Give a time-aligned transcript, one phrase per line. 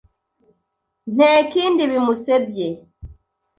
[1.13, 2.67] nte kindi bimusebye